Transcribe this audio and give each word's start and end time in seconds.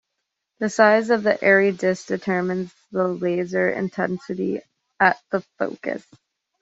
The 0.57 0.67
size 0.71 1.11
of 1.11 1.21
the 1.21 1.39
Airy 1.43 1.71
disk 1.71 2.07
determines 2.07 2.73
the 2.91 3.07
laser 3.09 3.69
intensity 3.69 4.61
at 4.99 5.21
the 5.29 5.41
focus. 5.59 6.03